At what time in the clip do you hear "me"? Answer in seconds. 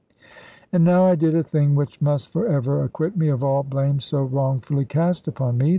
3.15-3.27, 5.59-5.69